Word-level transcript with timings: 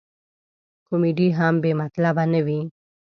کمیډي 0.87 1.27
هم 1.39 1.55
بې 1.63 1.71
مطلبه 1.81 2.23
نه 2.33 2.39
وي. 2.45 2.61